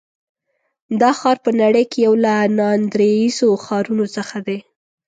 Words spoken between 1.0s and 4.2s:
دا ښار په نړۍ کې یو له ناندرییزو ښارونو